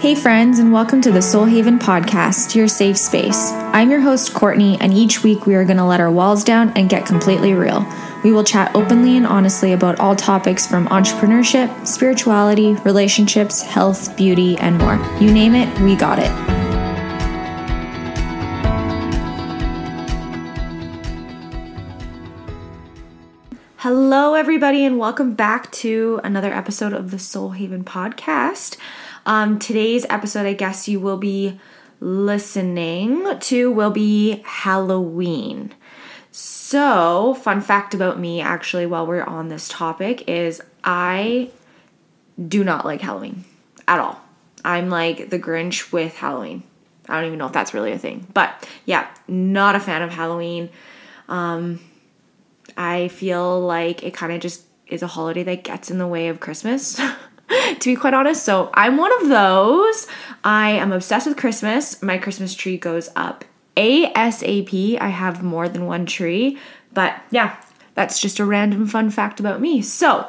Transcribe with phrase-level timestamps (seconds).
[0.00, 3.50] Hey, friends, and welcome to the Soul Haven podcast, your safe space.
[3.50, 6.72] I'm your host, Kortni, and each week we are going to let our walls down
[6.76, 7.84] and get completely real.
[8.22, 14.56] We will chat openly and honestly about all topics from entrepreneurship, spirituality, relationships, health, beauty,
[14.58, 15.04] and more.
[15.20, 16.30] You name it, we got it.
[23.78, 28.76] Hello, everybody, and welcome back to another episode of the Soul Haven podcast.
[29.28, 31.60] Um, today's episode, I guess you will be
[32.00, 35.74] listening to, will be Halloween.
[36.30, 41.50] So, fun fact about me, actually, while we're on this topic, is I
[42.48, 43.44] do not like Halloween
[43.86, 44.18] at all.
[44.64, 46.62] I'm like the Grinch with Halloween.
[47.06, 48.26] I don't even know if that's really a thing.
[48.32, 50.70] But yeah, not a fan of Halloween.
[51.28, 51.80] Um,
[52.78, 56.28] I feel like it kind of just is a holiday that gets in the way
[56.28, 56.98] of Christmas,
[57.80, 58.44] to be quite honest.
[58.44, 60.06] So I'm one of those.
[60.44, 62.02] I am obsessed with Christmas.
[62.02, 63.44] My Christmas tree goes up
[63.76, 65.00] ASAP.
[65.00, 66.58] I have more than one tree.
[66.92, 67.56] But yeah,
[67.94, 69.82] that's just a random fun fact about me.
[69.82, 70.26] So,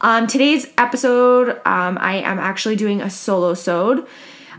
[0.00, 4.06] um, today's episode, um, I am actually doing a solo sode.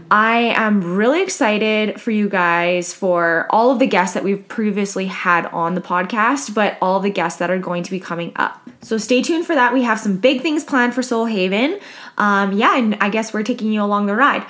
[0.09, 5.05] I am really excited for you guys for all of the guests that we've previously
[5.07, 8.62] had on the podcast, but all the guests that are going to be coming up.
[8.83, 9.73] So stay tuned for that.
[9.73, 11.79] We have some big things planned for Soul Haven.
[12.17, 14.45] Um, yeah, and I guess we're taking you along the ride,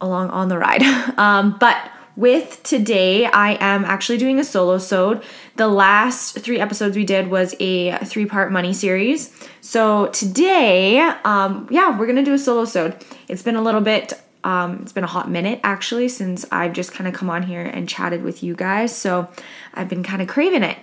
[0.00, 0.82] along on the ride.
[1.18, 5.24] um, but with today, I am actually doing a solo sode.
[5.56, 9.34] The last three episodes we did was a three part money series.
[9.60, 12.96] So today, um, yeah, we're gonna do a solo sode.
[13.28, 14.12] It's been a little bit
[14.44, 17.62] um, it's been a hot minute actually since I've just kind of come on here
[17.62, 18.94] and chatted with you guys.
[18.94, 19.28] So
[19.72, 20.78] I've been kind of craving it.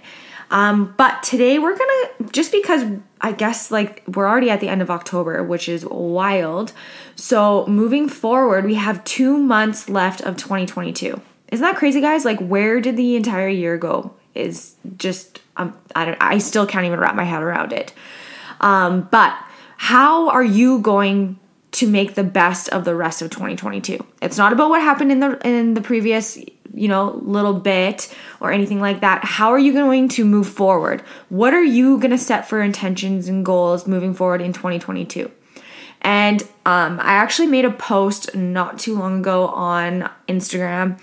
[0.52, 2.84] Um, but today we're gonna, just because
[3.20, 6.74] I guess like we're already at the end of October, which is wild.
[7.16, 11.20] So moving forward, we have two months left of 2022.
[11.52, 12.24] Isn't that crazy, guys?
[12.24, 14.14] Like, where did the entire year go?
[14.36, 17.94] Is just, um, I don't, I still can't even wrap my head around it.
[18.61, 19.36] Um, but
[19.78, 21.40] how are you going
[21.72, 24.06] to make the best of the rest of 2022.
[24.22, 26.38] It's not about what happened in the in the previous,
[26.73, 29.23] you know, little bit or anything like that.
[29.23, 31.02] How are you going to move forward?
[31.30, 35.31] What are you going to set for intentions and goals moving forward in 2022?
[36.02, 40.99] And um, I actually made a post not too long ago on Instagram,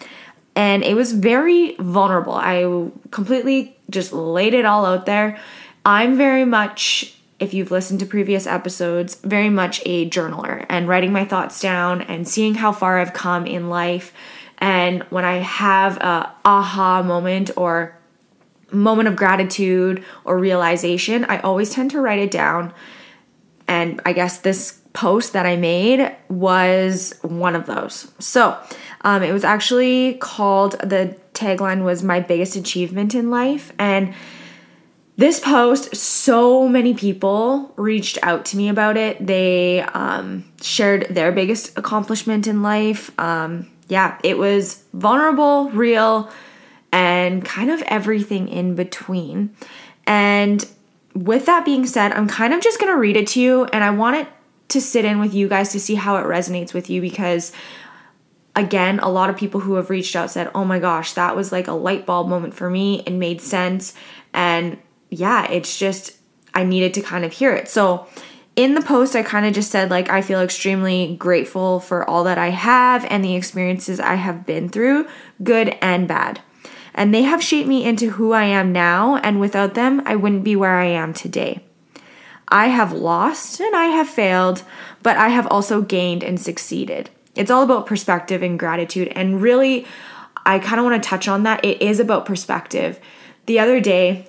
[0.56, 2.34] and it was very vulnerable.
[2.34, 5.38] I completely just laid it all out there.
[5.84, 11.12] I'm very much if you've listened to previous episodes, very much a journaler and writing
[11.12, 14.12] my thoughts down and seeing how far I've come in life.
[14.58, 17.96] And when I have a aha moment or
[18.70, 22.74] moment of gratitude or realization, I always tend to write it down.
[23.66, 28.10] And I guess this post that I made was one of those.
[28.18, 28.58] So
[29.02, 33.72] um, it was actually called, the tagline was My Biggest Achievement in Life.
[33.78, 34.12] And
[35.16, 39.24] this post, so many people reached out to me about it.
[39.24, 43.10] They um, shared their biggest accomplishment in life.
[43.18, 46.30] Um, yeah, it was vulnerable, real,
[46.92, 49.54] and kind of everything in between.
[50.06, 50.66] And
[51.14, 53.82] with that being said, I'm kind of just going to read it to you, and
[53.82, 54.28] I want it
[54.68, 57.52] to sit in with you guys to see how it resonates with you because
[58.54, 61.52] again, a lot of people who have reached out said, Oh my gosh, that was
[61.52, 63.02] like a light bulb moment for me.
[63.06, 63.94] It made sense.
[64.34, 64.78] And
[65.10, 66.16] yeah, it's just,
[66.52, 67.68] I needed to kind of hear it.
[67.68, 68.06] So,
[68.58, 72.24] in the post, I kind of just said, like, I feel extremely grateful for all
[72.24, 75.06] that I have and the experiences I have been through,
[75.44, 76.40] good and bad.
[76.92, 80.42] And they have shaped me into who I am now, and without them, I wouldn't
[80.42, 81.60] be where I am today.
[82.48, 84.64] I have lost and I have failed,
[85.04, 87.10] but I have also gained and succeeded.
[87.36, 89.12] It's all about perspective and gratitude.
[89.14, 89.86] And really,
[90.44, 91.64] I kind of want to touch on that.
[91.64, 92.98] It is about perspective.
[93.46, 94.26] The other day,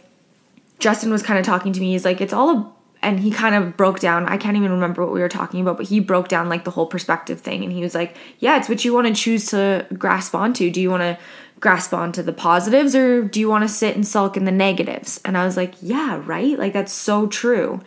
[0.77, 1.93] Justin was kind of talking to me.
[1.93, 4.27] He's like, it's all and he kind of broke down.
[4.27, 6.71] I can't even remember what we were talking about, but he broke down like the
[6.71, 7.63] whole perspective thing.
[7.63, 10.69] And he was like, yeah, it's what you want to choose to grasp onto.
[10.69, 11.17] Do you want to
[11.59, 15.21] grasp onto the positives or do you want to sit and sulk in the negatives?
[15.23, 16.57] And I was like, yeah, right?
[16.59, 17.81] Like, that's so true.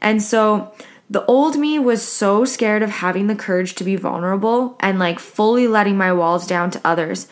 [0.00, 0.72] And so,
[1.08, 5.20] the old me was so scared of having the courage to be vulnerable and like
[5.20, 7.28] fully letting my walls down to others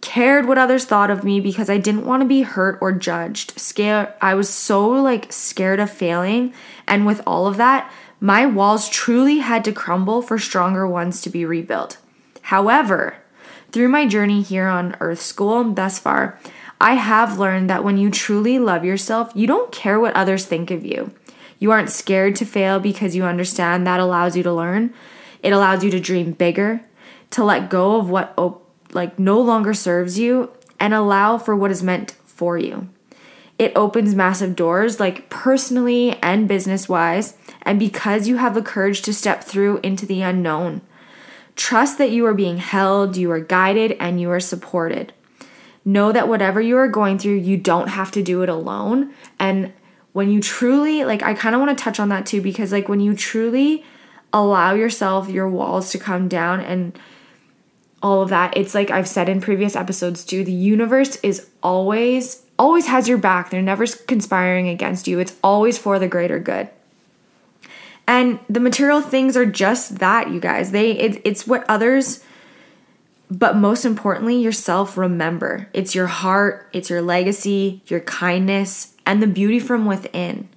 [0.00, 3.58] cared what others thought of me because I didn't want to be hurt or judged.
[3.58, 6.54] Scared I was so like scared of failing
[6.86, 11.30] and with all of that, my walls truly had to crumble for stronger ones to
[11.30, 11.98] be rebuilt.
[12.42, 13.16] However,
[13.72, 16.38] through my journey here on Earth School thus far,
[16.80, 20.70] I have learned that when you truly love yourself, you don't care what others think
[20.70, 21.12] of you.
[21.58, 24.94] You aren't scared to fail because you understand that allows you to learn.
[25.42, 26.80] It allows you to dream bigger,
[27.30, 31.70] to let go of what op- like no longer serves you and allow for what
[31.70, 32.88] is meant for you.
[33.58, 39.12] It opens massive doors like personally and business-wise, and because you have the courage to
[39.12, 40.80] step through into the unknown.
[41.56, 45.12] Trust that you are being held, you are guided, and you are supported.
[45.84, 49.12] Know that whatever you are going through, you don't have to do it alone.
[49.38, 49.74] And
[50.12, 52.88] when you truly, like, I kind of want to touch on that too, because, like,
[52.88, 53.84] when you truly
[54.32, 56.98] allow yourself, your walls to come down and
[58.02, 62.42] all of that, it's like I've said in previous episodes too, the universe is always,
[62.58, 63.50] always has your back.
[63.50, 66.68] They're never conspiring against you, it's always for the greater good.
[68.06, 70.72] And the material things are just that, you guys.
[70.72, 72.24] They it, it's what others
[73.30, 75.68] but most importantly, yourself remember.
[75.72, 80.48] It's your heart, it's your legacy, your kindness, and the beauty from within.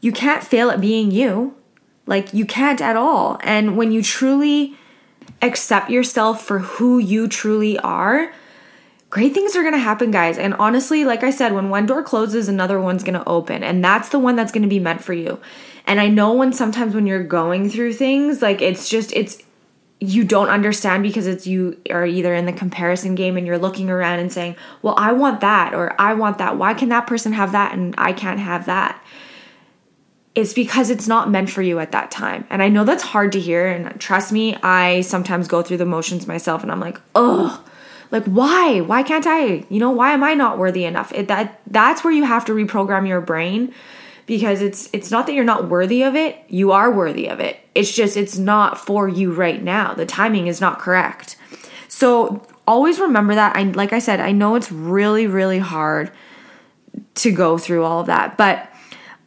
[0.00, 1.54] You can't fail at being you.
[2.06, 3.38] Like, you can't at all.
[3.42, 4.74] And when you truly
[5.42, 8.32] accept yourself for who you truly are,
[9.10, 10.38] great things are going to happen, guys.
[10.38, 13.62] And honestly, like I said, when one door closes, another one's going to open.
[13.62, 15.40] And that's the one that's going to be meant for you.
[15.86, 19.42] And I know when sometimes when you're going through things, like it's just, it's,
[20.00, 23.90] you don't understand because it's you are either in the comparison game and you're looking
[23.90, 26.56] around and saying, Well, I want that, or I want that.
[26.56, 29.02] Why can that person have that and I can't have that?
[30.34, 32.46] It's because it's not meant for you at that time.
[32.50, 33.66] And I know that's hard to hear.
[33.66, 37.64] And trust me, I sometimes go through the motions myself and I'm like, oh,
[38.10, 38.80] like why?
[38.80, 39.64] Why can't I?
[39.68, 41.12] You know, why am I not worthy enough?
[41.12, 43.74] It, that that's where you have to reprogram your brain
[44.30, 47.58] because it's it's not that you're not worthy of it you are worthy of it
[47.74, 51.34] it's just it's not for you right now the timing is not correct
[51.88, 56.12] so always remember that i like i said i know it's really really hard
[57.16, 58.69] to go through all of that but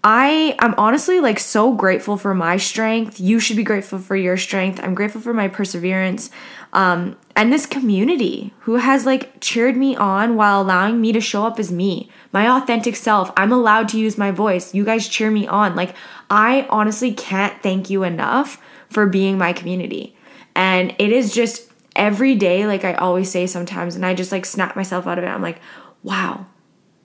[0.04, 3.22] I am honestly like so grateful for my strength.
[3.22, 4.82] You should be grateful for your strength.
[4.84, 6.30] I'm grateful for my perseverance.
[6.74, 11.46] Um, and this community who has like cheered me on while allowing me to show
[11.46, 13.32] up as me, my authentic self.
[13.38, 14.74] I'm allowed to use my voice.
[14.74, 15.76] You guys cheer me on.
[15.76, 15.96] Like,
[16.30, 20.18] I honestly can't thank you enough for being my community.
[20.54, 24.46] And it is just every day, like I always say sometimes, and I just like
[24.46, 25.28] snap myself out of it.
[25.28, 25.62] I'm like,
[26.02, 26.48] wow,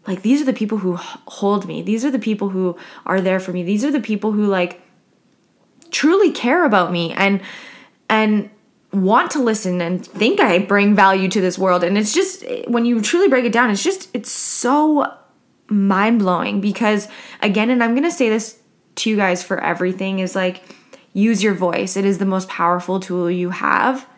[0.09, 1.83] like these are the people who hold me.
[1.83, 3.63] These are the people who are there for me.
[3.63, 4.81] These are the people who like
[5.91, 7.43] truly care about me and
[8.09, 8.49] and
[8.91, 11.85] want to listen and think I bring value to this world.
[11.85, 15.13] And it's just eh, when you truly break it down, it's just it's so
[15.69, 17.07] mind blowing because
[17.43, 18.59] again, and I'm gonna say this
[18.97, 20.63] to you guys for everything is like
[21.13, 21.99] use your voice.
[21.99, 24.09] It is the most powerful tool you have.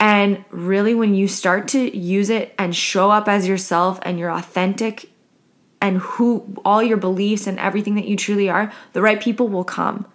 [0.00, 4.30] And really, when you start to use it and show up as yourself and you're
[4.30, 5.10] authentic
[5.80, 9.64] and who all your beliefs and everything that you truly are, the right people will
[9.64, 10.06] come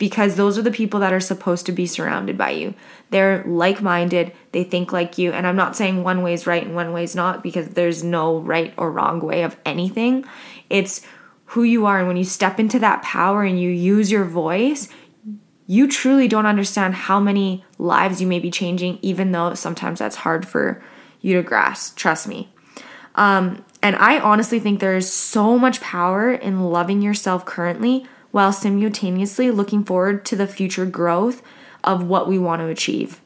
[0.00, 2.74] because those are the people that are supposed to be surrounded by you.
[3.10, 5.30] They're like minded, they think like you.
[5.30, 8.02] And I'm not saying one way is right and one way is not because there's
[8.02, 10.24] no right or wrong way of anything.
[10.70, 11.02] It's
[11.44, 11.98] who you are.
[11.98, 14.88] And when you step into that power and you use your voice,
[15.66, 20.16] you truly don't understand how many lives you may be changing, even though sometimes that's
[20.16, 20.82] hard for
[21.20, 21.96] you to grasp.
[21.96, 22.50] Trust me.
[23.14, 28.52] Um, and I honestly think there is so much power in loving yourself currently while
[28.52, 31.42] simultaneously looking forward to the future growth
[31.82, 33.20] of what we want to achieve.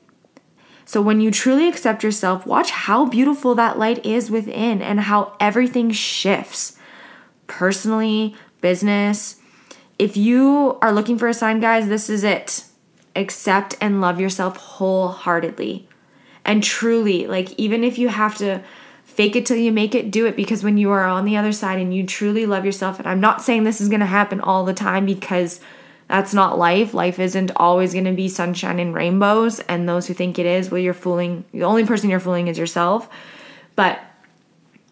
[0.87, 5.37] So, when you truly accept yourself, watch how beautiful that light is within and how
[5.41, 6.79] everything shifts
[7.47, 9.41] personally, business.
[9.99, 12.65] If you are looking for a sign, guys, this is it.
[13.17, 15.89] Accept and love yourself wholeheartedly.
[16.45, 18.63] And truly, like, even if you have to
[19.15, 21.53] fake it till you make it, do it because when you are on the other
[21.53, 24.41] side and you truly love yourself, and I'm not saying this is going to happen
[24.41, 25.61] all the time because
[26.09, 26.93] that's not life.
[26.93, 30.71] Life isn't always going to be sunshine and rainbows, and those who think it is,
[30.71, 31.45] well, you're fooling.
[31.53, 33.09] The only person you're fooling is yourself.
[33.77, 34.01] But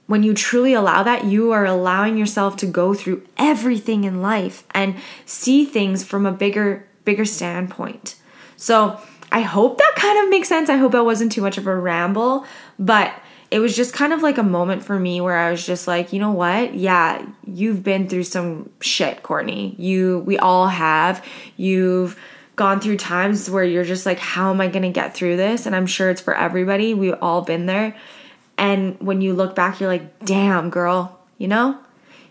[0.07, 4.64] when you truly allow that, you are allowing yourself to go through everything in life
[4.73, 8.17] and see things from a bigger, bigger standpoint.
[8.57, 9.00] So
[9.31, 10.69] I hope that kind of makes sense.
[10.69, 12.45] I hope that wasn't too much of a ramble,
[12.79, 13.12] but
[13.52, 16.14] it was just kind of like a moment for me where I was just like,
[16.14, 16.75] you know what?
[16.75, 19.78] Yeah, you've been through some shit, Kortni.
[19.78, 21.23] You we all have.
[21.59, 22.18] You've
[22.56, 25.66] gone through times where you're just like, how am I going to get through this?
[25.66, 26.94] And I'm sure it's for everybody.
[26.94, 27.94] We've all been there.
[28.56, 31.78] And when you look back, you're like, damn, girl, you know?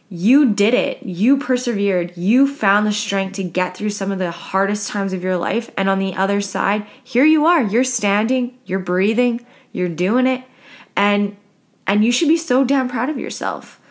[0.09, 1.03] You did it.
[1.03, 2.17] You persevered.
[2.17, 5.69] You found the strength to get through some of the hardest times of your life.
[5.77, 7.61] And on the other side, here you are.
[7.61, 10.43] You're standing, you're breathing, you're doing it
[11.01, 11.35] and
[11.87, 13.81] and you should be so damn proud of yourself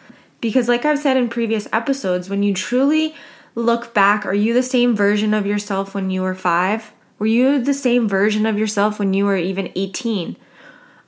[0.40, 3.16] because like I've said in previous episodes when you truly
[3.56, 7.60] look back are you the same version of yourself when you were 5 Were you
[7.60, 10.36] the same version of yourself when you were even 18?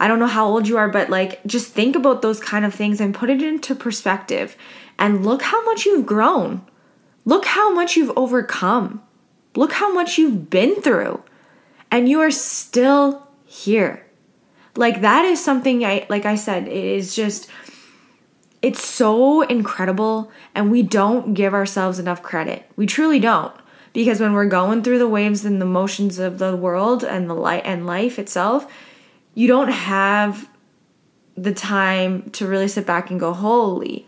[0.00, 2.74] I don't know how old you are, but like just think about those kind of
[2.74, 4.56] things and put it into perspective
[4.98, 6.62] and look how much you've grown.
[7.24, 9.00] Look how much you've overcome.
[9.54, 11.22] Look how much you've been through.
[11.92, 14.04] And you are still here.
[14.74, 17.48] Like that is something I like I said, it is just
[18.62, 22.70] it's so incredible and we don't give ourselves enough credit.
[22.76, 23.54] We truly don't.
[23.92, 27.34] Because when we're going through the waves and the motions of the world and the
[27.34, 28.66] light and life itself,
[29.34, 30.48] you don't have
[31.36, 34.06] the time to really sit back and go, "Holy,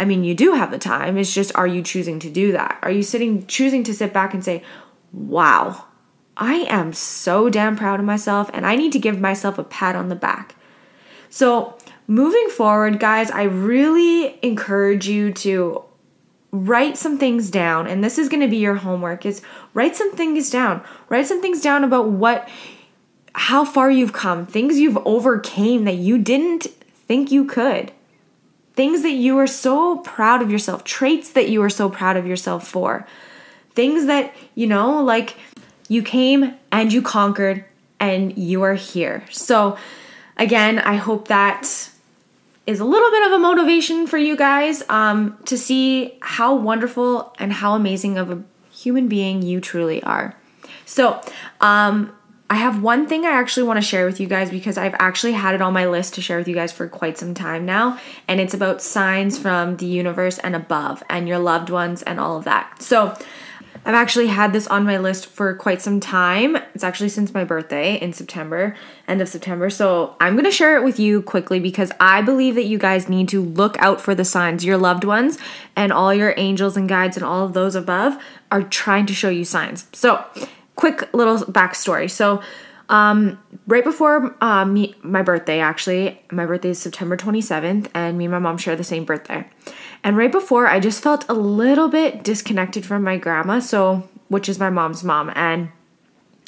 [0.00, 1.18] I mean, you do have the time.
[1.18, 2.78] It's just, are you choosing to do that?
[2.80, 4.62] Are you sitting, choosing to sit back and say,
[5.12, 5.84] wow,
[6.40, 9.94] I am so damn proud of myself and I need to give myself a pat
[9.94, 10.56] on the back.
[11.28, 15.84] So, moving forward, guys, I really encourage you to
[16.50, 19.42] write some things down and this is going to be your homework is
[19.74, 20.82] write some things down.
[21.10, 22.48] Write some things down about what
[23.32, 26.64] how far you've come things you've overcame that you didn't
[27.06, 27.92] think you could.
[28.74, 32.26] Things that you are so proud of yourself, traits that you are so proud of
[32.26, 33.06] yourself for,
[33.74, 35.36] things that, you know, like
[35.90, 37.64] you came and you conquered
[37.98, 39.24] and you are here.
[39.30, 39.76] So,
[40.36, 41.90] again, I hope that
[42.64, 47.34] is a little bit of a motivation for you guys um, to see how wonderful
[47.40, 50.36] and how amazing of a human being you truly are.
[50.86, 51.20] So,
[51.60, 52.12] um,
[52.48, 55.32] I have one thing I actually want to share with you guys because I've actually
[55.32, 57.98] had it on my list to share with you guys for quite some time now.
[58.28, 62.36] And it's about signs from the universe and above and your loved ones and all
[62.36, 62.80] of that.
[62.80, 63.16] So,
[63.84, 66.56] I've actually had this on my list for quite some time.
[66.74, 68.76] It's actually since my birthday in September,
[69.08, 69.70] end of September.
[69.70, 73.08] So I'm going to share it with you quickly because I believe that you guys
[73.08, 74.64] need to look out for the signs.
[74.64, 75.38] Your loved ones
[75.76, 78.22] and all your angels and guides and all of those above
[78.52, 79.86] are trying to show you signs.
[79.92, 80.24] So
[80.76, 82.10] quick little backstory.
[82.10, 82.42] So,
[82.88, 88.24] um, right before uh, me, my birthday, actually, my birthday is September 27th, and me
[88.24, 89.46] and my mom share the same birthday.
[90.02, 94.48] And right before, I just felt a little bit disconnected from my grandma, so which
[94.48, 95.70] is my mom's mom, and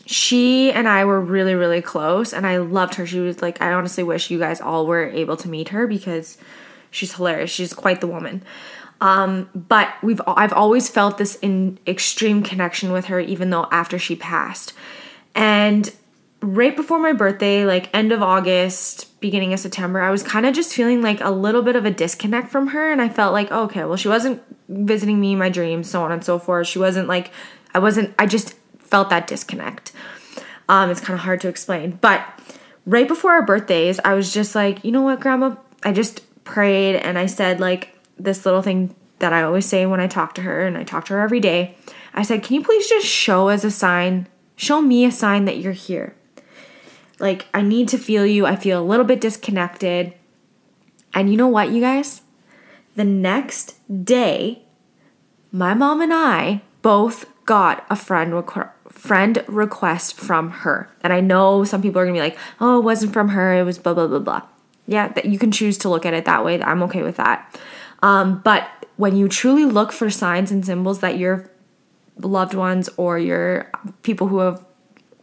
[0.07, 3.07] she and I were really, really close, and I loved her.
[3.07, 6.39] She was like, I honestly wish you guys all were able to meet her because
[6.91, 7.51] she's hilarious.
[7.51, 8.43] She's quite the woman.
[9.01, 13.99] Um, but we've I've always felt this in extreme connection with her, even though after
[13.99, 14.73] she passed.
[15.35, 15.93] And
[16.43, 20.55] right before my birthday, like end of August, beginning of September, I was kind of
[20.55, 22.91] just feeling like a little bit of a disconnect from her.
[22.91, 26.13] And I felt like, oh, okay, well, she wasn't visiting me my dreams, so on
[26.13, 26.67] and so forth.
[26.67, 27.31] She wasn't like,
[27.75, 29.93] I wasn't, I just felt that disconnect.
[30.69, 31.99] Um, it's kind of hard to explain.
[32.01, 32.25] But
[32.87, 35.57] right before our birthdays, I was just like, you know what, Grandma?
[35.85, 40.01] I just prayed and I said, like, this little thing that I always say when
[40.01, 41.77] I talk to her, and I talk to her every day.
[42.13, 45.59] I said, Can you please just show as a sign, show me a sign that
[45.59, 46.17] you're here?
[47.23, 48.47] Like, I need to feel you.
[48.47, 50.13] I feel a little bit disconnected.
[51.15, 52.23] And you know what, you guys?
[52.97, 54.63] The next day,
[55.53, 60.91] my mom and I both got a friend requ- friend request from her.
[61.03, 63.55] And I know some people are going to be like, "Oh, it wasn't from her.
[63.55, 64.43] It was blah blah blah blah."
[64.87, 66.61] Yeah, that you can choose to look at it that way.
[66.61, 67.59] I'm okay with that.
[68.03, 71.49] Um, but when you truly look for signs and symbols that your
[72.19, 73.71] loved ones or your
[74.03, 74.65] people who have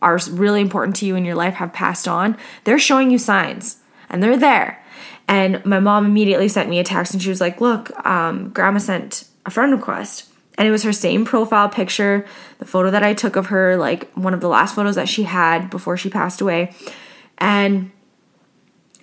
[0.01, 3.77] are really important to you in your life have passed on, they're showing you signs
[4.09, 4.83] and they're there.
[5.27, 8.79] And my mom immediately sent me a text and she was like, Look, um, grandma
[8.79, 10.25] sent a friend request.
[10.57, 12.25] And it was her same profile picture,
[12.57, 15.23] the photo that I took of her, like one of the last photos that she
[15.23, 16.73] had before she passed away.
[17.37, 17.91] And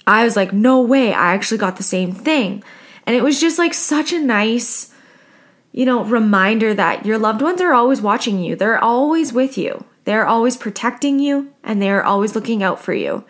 [0.06, 2.62] I was like, No way, I actually got the same thing.
[3.06, 4.92] And it was just like such a nice,
[5.70, 8.56] you know, reminder that your loved ones are always watching you.
[8.56, 9.84] They're always with you.
[10.06, 13.24] They're always protecting you and they're always looking out for you.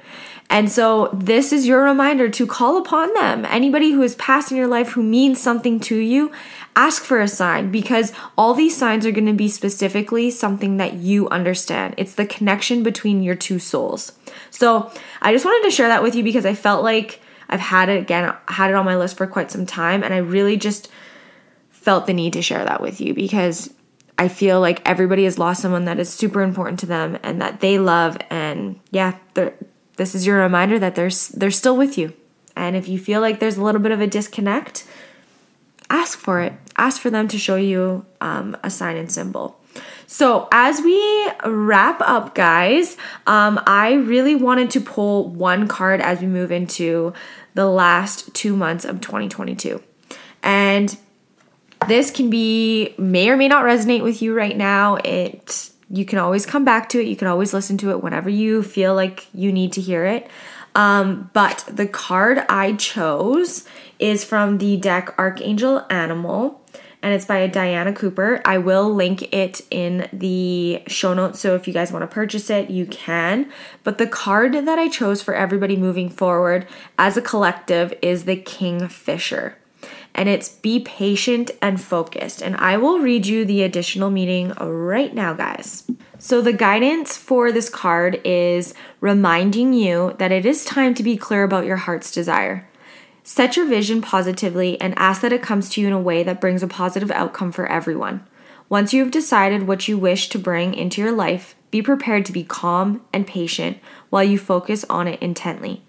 [0.48, 3.44] And so, this is your reminder to call upon them.
[3.46, 6.30] Anybody who has passed in your life who means something to you,
[6.76, 10.94] ask for a sign because all these signs are going to be specifically something that
[10.94, 11.94] you understand.
[11.96, 14.12] It's the connection between your two souls.
[14.50, 17.88] So, I just wanted to share that with you because I felt like I've had
[17.88, 20.88] it again, had it on my list for quite some time, and I really just
[21.70, 23.72] felt the need to share that with you because
[24.18, 27.60] I feel like everybody has lost someone that is super important to them and that
[27.60, 29.16] they love, and yeah,
[29.96, 32.14] this is your reminder that they're they're still with you.
[32.54, 34.86] And if you feel like there's a little bit of a disconnect,
[35.90, 36.54] ask for it.
[36.78, 39.60] Ask for them to show you um, a sign and symbol.
[40.06, 42.96] So, as we wrap up, guys,
[43.26, 47.12] um, I really wanted to pull one card as we move into
[47.54, 49.82] the last two months of 2022.
[50.42, 50.96] And
[51.88, 54.96] this can be, may or may not resonate with you right now.
[54.96, 57.06] It you can always come back to it.
[57.06, 60.28] You can always listen to it whenever you feel like you need to hear it.
[60.74, 63.66] Um, but the card I chose
[63.98, 66.60] is from the deck Archangel Animal
[67.02, 68.42] and it's by Diana Cooper.
[68.44, 72.50] I will link it in the show notes, so if you guys want to purchase
[72.50, 73.50] it, you can.
[73.84, 76.66] But the card that I chose for everybody moving forward
[76.98, 79.56] as a collective is the Kingfisher.
[80.16, 82.42] And it's be patient and focused.
[82.42, 85.84] And I will read you the additional meaning right now, guys.
[86.18, 91.16] So, the guidance for this card is reminding you that it is time to be
[91.16, 92.66] clear about your heart's desire.
[93.22, 96.40] Set your vision positively and ask that it comes to you in a way that
[96.40, 98.26] brings a positive outcome for everyone.
[98.68, 102.32] Once you have decided what you wish to bring into your life, be prepared to
[102.32, 103.78] be calm and patient
[104.10, 105.82] while you focus on it intently.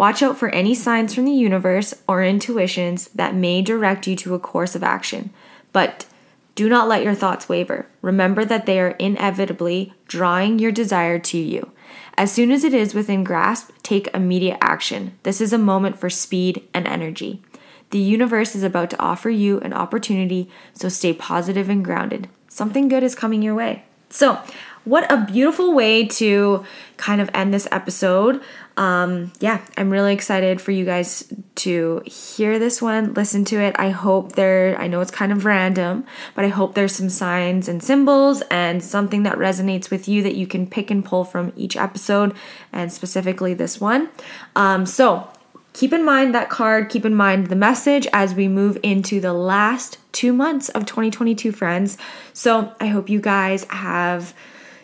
[0.00, 4.34] Watch out for any signs from the universe or intuitions that may direct you to
[4.34, 5.28] a course of action,
[5.74, 6.06] but
[6.54, 7.84] do not let your thoughts waver.
[8.00, 11.70] Remember that they are inevitably drawing your desire to you.
[12.16, 15.18] As soon as it is within grasp, take immediate action.
[15.22, 17.42] This is a moment for speed and energy.
[17.90, 22.26] The universe is about to offer you an opportunity, so stay positive and grounded.
[22.48, 23.84] Something good is coming your way.
[24.08, 24.40] So,
[24.84, 26.64] what a beautiful way to
[26.96, 28.40] kind of end this episode.
[28.80, 33.76] Um, yeah, I'm really excited for you guys to hear this one, listen to it.
[33.78, 37.68] I hope there, I know it's kind of random, but I hope there's some signs
[37.68, 41.52] and symbols and something that resonates with you that you can pick and pull from
[41.56, 42.34] each episode
[42.72, 44.08] and specifically this one.
[44.56, 45.28] Um, so,
[45.74, 49.34] keep in mind that card, keep in mind the message as we move into the
[49.34, 51.98] last two months of 2022, friends.
[52.32, 54.32] So, I hope you guys have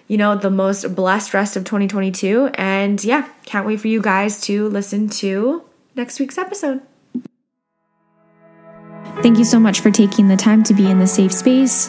[0.08, 2.50] you know, the most blessed rest of 2022.
[2.54, 6.82] And yeah, can't wait for you guys to listen to next week's episode.
[9.22, 11.88] Thank you so much for taking the time to be in the safe space.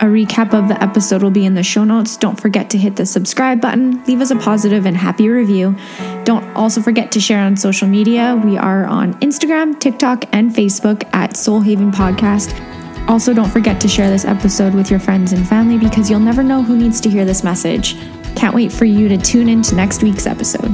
[0.00, 2.16] A recap of the episode will be in the show notes.
[2.16, 5.76] Don't forget to hit the subscribe button, leave us a positive and happy review.
[6.24, 8.40] Don't also forget to share on social media.
[8.44, 12.71] We are on Instagram, TikTok, and Facebook at Soul Haven Podcast.
[13.08, 16.42] Also, don't forget to share this episode with your friends and family because you'll never
[16.42, 17.96] know who needs to hear this message.
[18.36, 20.72] Can't wait for you to tune in to next week's episode.